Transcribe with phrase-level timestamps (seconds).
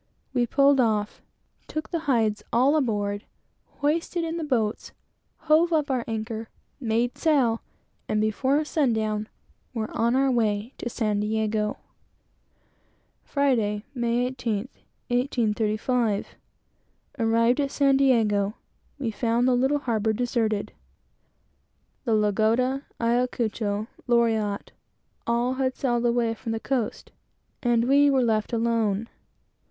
[0.33, 1.21] We pulled off;
[1.67, 3.25] took the hides all aboard;
[3.81, 4.93] hoisted in the boats;
[5.45, 7.61] hove up our anchor; made sail;
[8.09, 9.29] and before sundown,
[9.75, 11.77] were on our way to San Diego.
[13.23, 14.73] Friday, May 8th,
[15.09, 16.29] 1835.
[17.19, 18.45] Arrived at San Diego.
[18.47, 18.55] Here
[19.05, 20.73] we found the little harbor deserted.
[22.05, 24.71] The Lagoda, Ayacucho, Loriotte, and
[25.27, 27.11] all, had left the coast,
[27.61, 29.07] and we were nearly alone.